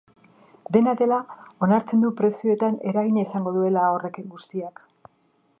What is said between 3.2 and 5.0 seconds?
izango duela horrek guztiak.